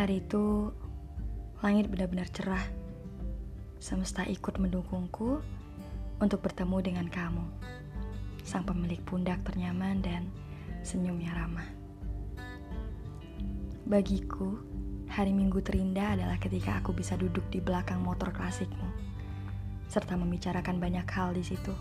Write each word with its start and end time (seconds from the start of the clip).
Hari 0.00 0.24
itu, 0.24 0.72
langit 1.60 1.92
benar-benar 1.92 2.24
cerah. 2.32 2.64
Semesta 3.76 4.24
ikut 4.24 4.56
mendukungku 4.56 5.44
untuk 6.16 6.40
bertemu 6.40 6.80
dengan 6.80 7.04
kamu, 7.04 7.44
sang 8.40 8.64
pemilik 8.64 8.96
pundak 9.04 9.44
ternyaman 9.44 10.00
dan 10.00 10.32
senyum 10.80 11.20
yang 11.20 11.36
ramah. 11.36 11.68
Bagiku, 13.84 14.56
hari 15.04 15.36
Minggu 15.36 15.60
terindah 15.60 16.16
adalah 16.16 16.40
ketika 16.40 16.80
aku 16.80 16.96
bisa 16.96 17.20
duduk 17.20 17.44
di 17.52 17.60
belakang 17.60 18.00
motor 18.00 18.32
klasikmu, 18.32 18.88
serta 19.84 20.16
membicarakan 20.16 20.80
banyak 20.80 21.04
hal 21.12 21.36
di 21.36 21.44
situ. 21.44 21.76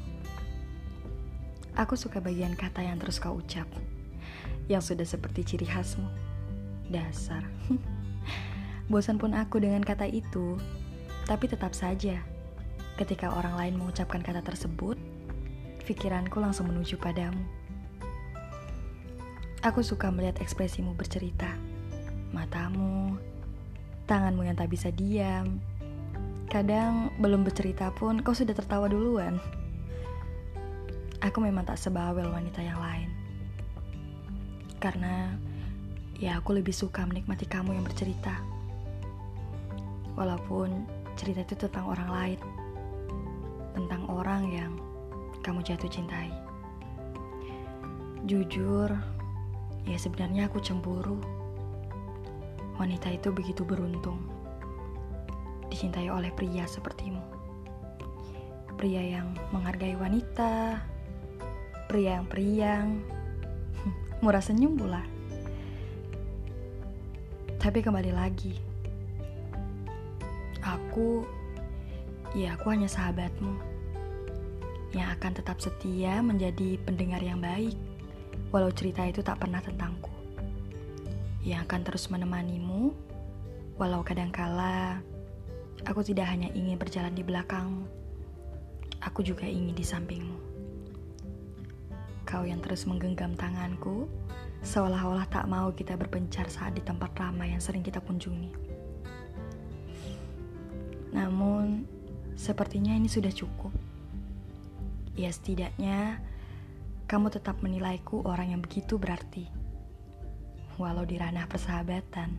Aku 1.71 1.95
suka 1.95 2.19
bagian 2.19 2.59
kata 2.59 2.83
yang 2.83 2.99
terus 2.99 3.15
kau 3.15 3.39
ucap, 3.39 3.71
yang 4.67 4.83
sudah 4.83 5.07
seperti 5.07 5.55
ciri 5.55 5.71
khasmu. 5.71 6.11
Dasar. 6.91 7.47
Bosan 8.89 9.21
pun 9.21 9.37
aku 9.37 9.61
dengan 9.61 9.85
kata 9.85 10.09
itu, 10.09 10.57
tapi 11.29 11.45
tetap 11.45 11.77
saja, 11.77 12.25
ketika 12.97 13.29
orang 13.29 13.53
lain 13.53 13.77
mengucapkan 13.77 14.17
kata 14.25 14.41
tersebut, 14.41 14.97
pikiranku 15.85 16.41
langsung 16.41 16.73
menuju 16.73 16.97
padamu. 16.97 17.37
Aku 19.61 19.85
suka 19.85 20.09
melihat 20.09 20.41
ekspresimu 20.41 20.97
bercerita, 20.97 21.53
matamu, 22.33 23.13
tanganmu 24.09 24.49
yang 24.49 24.57
tak 24.57 24.73
bisa 24.73 24.89
diam. 24.89 25.61
Kadang 26.49 27.13
belum 27.21 27.45
bercerita 27.45 27.93
pun 27.93 28.25
kau 28.25 28.33
sudah 28.33 28.57
tertawa 28.57 28.89
duluan. 28.89 29.37
Aku 31.21 31.45
memang 31.45 31.61
tak 31.61 31.77
sebawel 31.77 32.25
wanita 32.25 32.65
yang 32.65 32.81
lain. 32.81 33.13
Karena 34.81 35.37
ya 36.17 36.41
aku 36.41 36.57
lebih 36.57 36.73
suka 36.73 37.05
menikmati 37.05 37.45
kamu 37.45 37.77
yang 37.77 37.85
bercerita 37.85 38.58
Walaupun 40.19 40.83
cerita 41.15 41.47
itu 41.47 41.55
tentang 41.55 41.87
orang 41.87 42.09
lain, 42.11 42.39
tentang 43.71 44.03
orang 44.11 44.51
yang 44.51 44.71
kamu 45.39 45.63
jatuh 45.63 45.87
cintai. 45.87 46.27
Jujur, 48.27 48.91
ya 49.87 49.95
sebenarnya 49.95 50.51
aku 50.51 50.59
cemburu. 50.59 51.23
Wanita 52.75 53.15
itu 53.15 53.31
begitu 53.31 53.63
beruntung 53.63 54.19
dicintai 55.71 56.11
oleh 56.11 56.33
pria 56.33 56.67
sepertimu. 56.67 57.21
Pria 58.75 58.99
yang 58.99 59.35
menghargai 59.55 59.95
wanita, 59.95 60.83
pria 61.87 62.19
yang 62.19 62.27
periang, 62.27 62.99
murah 64.23 64.43
senyum 64.43 64.75
pula. 64.75 65.03
Tapi 67.59 67.79
kembali 67.83 68.11
lagi, 68.15 68.68
Aku, 70.59 71.23
ya 72.35 72.59
aku 72.59 72.75
hanya 72.75 72.91
sahabatmu 72.91 73.79
yang 74.93 75.13
akan 75.13 75.31
tetap 75.37 75.61
setia 75.61 76.17
menjadi 76.19 76.81
pendengar 76.81 77.21
yang 77.21 77.37
baik, 77.37 77.77
walau 78.49 78.73
cerita 78.73 79.05
itu 79.05 79.21
tak 79.21 79.37
pernah 79.37 79.61
tentangku. 79.61 80.09
Yang 81.45 81.69
akan 81.69 81.81
terus 81.85 82.05
menemanimu, 82.09 82.91
walau 83.77 84.01
kadangkala 84.01 84.99
aku 85.85 86.01
tidak 86.03 86.27
hanya 86.27 86.49
ingin 86.51 86.75
berjalan 86.75 87.13
di 87.13 87.23
belakangmu, 87.23 87.85
aku 88.99 89.23
juga 89.23 89.45
ingin 89.45 89.77
di 89.77 89.85
sampingmu. 89.85 90.37
Kau 92.27 92.45
yang 92.45 92.61
terus 92.61 92.85
menggenggam 92.85 93.33
tanganku, 93.37 94.09
seolah-olah 94.61 95.25
tak 95.31 95.49
mau 95.49 95.71
kita 95.73 95.95
berpencar 95.95 96.49
saat 96.51 96.75
di 96.75 96.83
tempat 96.83 97.13
ramai 97.17 97.53
yang 97.55 97.61
sering 97.63 97.81
kita 97.81 98.01
kunjungi. 98.03 98.78
Namun, 101.13 101.85
sepertinya 102.37 102.93
ini 102.93 103.09
sudah 103.09 103.33
cukup. 103.33 103.73
Ya, 105.17 105.33
setidaknya 105.33 106.21
kamu 107.09 107.33
tetap 107.33 107.59
menilaiku 107.65 108.21
orang 108.23 108.53
yang 108.53 108.61
begitu 108.61 109.01
berarti, 109.01 109.49
walau 110.77 111.03
di 111.03 111.17
ranah 111.17 111.49
persahabatan. 111.49 112.37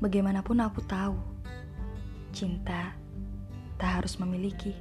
Bagaimanapun 0.00 0.60
aku 0.64 0.80
tahu, 0.84 1.16
cinta 2.32 2.96
tak 3.76 4.00
harus 4.00 4.16
memiliki. 4.16 4.72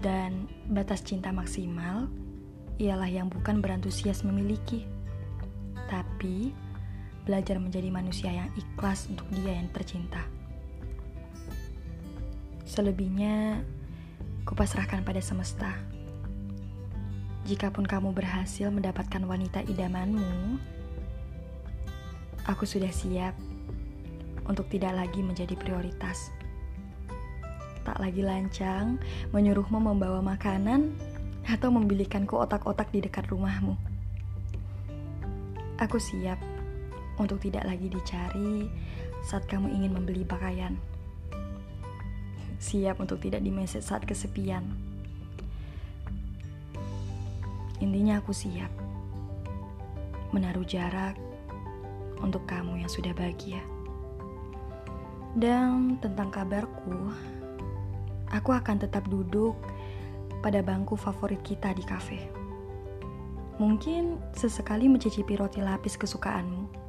Dan 0.00 0.48
batas 0.72 1.04
cinta 1.04 1.28
maksimal 1.28 2.08
ialah 2.80 3.08
yang 3.12 3.28
bukan 3.28 3.60
berantusias 3.60 4.24
memiliki, 4.24 4.88
tapi 5.92 6.56
belajar 7.24 7.60
menjadi 7.60 7.88
manusia 7.92 8.30
yang 8.32 8.48
ikhlas 8.56 9.06
untuk 9.10 9.26
dia 9.32 9.56
yang 9.56 9.68
tercinta. 9.70 10.24
Selebihnya, 12.64 13.60
kupasrahkan 14.46 15.02
pada 15.02 15.18
semesta. 15.18 15.74
Jikapun 17.44 17.82
kamu 17.82 18.14
berhasil 18.14 18.70
mendapatkan 18.70 19.24
wanita 19.26 19.64
idamanmu, 19.66 20.60
aku 22.46 22.62
sudah 22.62 22.92
siap 22.94 23.34
untuk 24.46 24.70
tidak 24.70 24.94
lagi 24.94 25.20
menjadi 25.22 25.54
prioritas. 25.58 26.30
Tak 27.82 27.96
lagi 27.98 28.20
lancang 28.22 29.00
menyuruhmu 29.34 29.80
membawa 29.80 30.20
makanan 30.20 30.94
atau 31.48 31.72
membilikanku 31.72 32.38
otak-otak 32.38 32.92
di 32.94 33.02
dekat 33.02 33.26
rumahmu. 33.32 33.74
Aku 35.80 35.96
siap 35.96 36.36
untuk 37.20 37.36
tidak 37.44 37.68
lagi 37.68 37.92
dicari 37.92 38.64
saat 39.20 39.44
kamu 39.44 39.68
ingin 39.68 39.92
membeli 39.92 40.24
pakaian. 40.24 40.80
Siap 42.56 42.96
untuk 42.96 43.20
tidak 43.20 43.44
dimeset 43.44 43.84
saat 43.84 44.08
kesepian. 44.08 44.64
Intinya 47.80 48.20
aku 48.20 48.32
siap 48.32 48.72
menaruh 50.32 50.64
jarak 50.64 51.16
untuk 52.24 52.44
kamu 52.48 52.80
yang 52.84 52.90
sudah 52.92 53.12
bahagia. 53.12 53.60
Dan 55.36 55.96
tentang 56.02 56.28
kabarku, 56.32 57.12
aku 58.32 58.50
akan 58.52 58.76
tetap 58.80 59.08
duduk 59.08 59.56
pada 60.40 60.60
bangku 60.60 60.96
favorit 60.96 61.40
kita 61.40 61.72
di 61.72 61.84
kafe. 61.84 62.20
Mungkin 63.60 64.16
sesekali 64.32 64.88
mencicipi 64.88 65.36
roti 65.36 65.60
lapis 65.60 66.00
kesukaanmu 66.00 66.79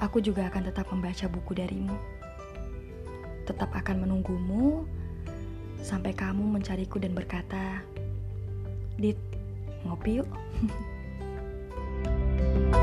aku 0.00 0.24
juga 0.24 0.48
akan 0.48 0.72
tetap 0.72 0.88
membaca 0.88 1.28
buku 1.28 1.52
darimu. 1.52 1.94
Tetap 3.44 3.68
akan 3.70 4.08
menunggumu 4.08 4.88
sampai 5.84 6.16
kamu 6.16 6.44
mencariku 6.60 6.96
dan 6.96 7.12
berkata, 7.12 7.84
"Dit, 8.96 9.20
ngopi 9.84 10.24
yuk." 10.24 10.28